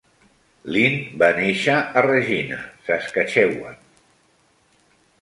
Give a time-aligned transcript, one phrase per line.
[0.75, 2.59] Lind va néixer a Regina,
[2.91, 3.81] Saskatchewan.